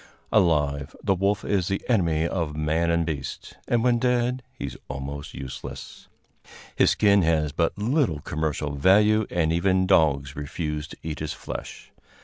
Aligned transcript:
Alive, 0.31 0.95
the 1.03 1.13
wolf 1.13 1.45
is 1.45 1.67
the 1.67 1.87
enemy 1.87 2.27
of 2.27 2.55
man 2.55 2.89
and 2.89 3.05
beast, 3.05 3.57
and 3.67 3.83
when 3.83 3.99
dead 3.99 4.41
he 4.57 4.65
is 4.65 4.75
almost 4.87 5.35
useless. 5.35 6.07
His 6.75 6.89
skin 6.89 7.21
has 7.21 7.51
but 7.51 7.77
little 7.77 8.19
commercial 8.19 8.71
value, 8.73 9.27
and 9.29 9.53
even 9.53 9.85
dogs 9.85 10.35
refuse 10.35 10.87
to 10.87 10.97
eat 11.03 11.19
his 11.19 11.33
flesh. 11.33 11.91